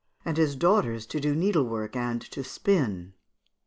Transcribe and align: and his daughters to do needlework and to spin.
and 0.25 0.37
his 0.37 0.55
daughters 0.55 1.05
to 1.05 1.19
do 1.19 1.35
needlework 1.35 1.95
and 1.95 2.21
to 2.23 2.43
spin. 2.43 3.13